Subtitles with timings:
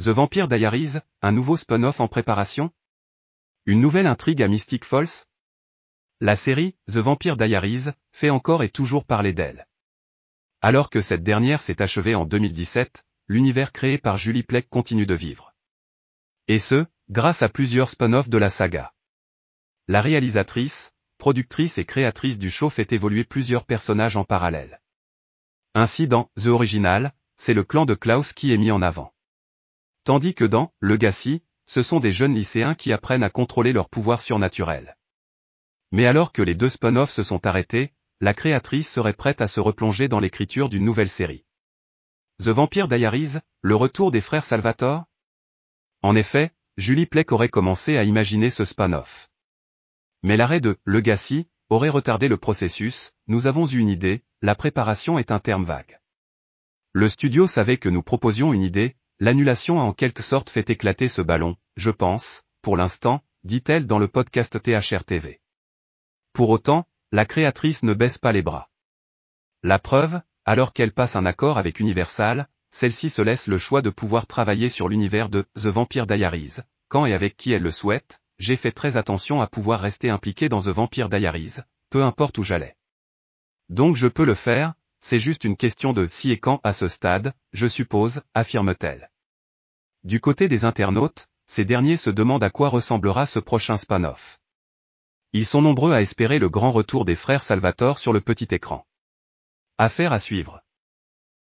[0.00, 2.72] The Vampire Diaries, un nouveau spin-off en préparation
[3.64, 5.28] Une nouvelle intrigue à Mystic Falls
[6.20, 9.68] La série, The Vampire Diaries, fait encore et toujours parler d'elle.
[10.62, 15.14] Alors que cette dernière s'est achevée en 2017, l'univers créé par Julie Plec continue de
[15.14, 15.54] vivre.
[16.48, 18.92] Et ce, grâce à plusieurs spin-offs de la saga.
[19.86, 24.80] La réalisatrice, productrice et créatrice du show fait évoluer plusieurs personnages en parallèle.
[25.72, 29.13] Ainsi dans The Original, c'est le clan de Klaus qui est mis en avant.
[30.04, 34.20] Tandis que dans Legacy, ce sont des jeunes lycéens qui apprennent à contrôler leur pouvoir
[34.20, 34.98] surnaturel.
[35.92, 39.60] Mais alors que les deux spin-offs se sont arrêtés, la créatrice serait prête à se
[39.60, 41.46] replonger dans l'écriture d'une nouvelle série.
[42.40, 45.04] The Vampire Diaries, le retour des frères Salvatore?
[46.02, 49.30] En effet, Julie Plec aurait commencé à imaginer ce spin-off.
[50.22, 55.18] Mais l'arrêt de Legacy aurait retardé le processus, nous avons eu une idée, la préparation
[55.18, 56.00] est un terme vague.
[56.92, 61.08] Le studio savait que nous proposions une idée, l'annulation a en quelque sorte fait éclater
[61.08, 65.40] ce ballon, je pense, pour l'instant, dit-elle dans le podcast THR TV.
[66.32, 68.70] Pour autant, la créatrice ne baisse pas les bras.
[69.62, 73.90] La preuve, alors qu'elle passe un accord avec Universal, celle-ci se laisse le choix de
[73.90, 76.56] pouvoir travailler sur l'univers de The Vampire Diaries,
[76.88, 80.48] quand et avec qui elle le souhaite, j'ai fait très attention à pouvoir rester impliqué
[80.48, 82.76] dans The Vampire Diaries, peu importe où j'allais.
[83.68, 84.74] Donc je peux le faire,
[85.04, 89.10] c'est juste une question de si et quand à ce stade, je suppose, affirme-t-elle.
[90.02, 94.38] Du côté des internautes, ces derniers se demandent à quoi ressemblera ce prochain spin-off.
[95.34, 98.86] Ils sont nombreux à espérer le grand retour des frères Salvatore sur le petit écran.
[99.76, 100.63] Affaire à suivre.